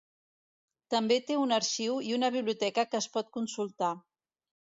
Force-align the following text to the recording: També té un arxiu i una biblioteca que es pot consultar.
També 0.93 1.17
té 1.25 1.35
un 1.41 1.53
arxiu 1.57 1.99
i 2.11 2.15
una 2.17 2.31
biblioteca 2.37 2.87
que 2.93 3.01
es 3.03 3.09
pot 3.17 3.29
consultar. 3.39 3.93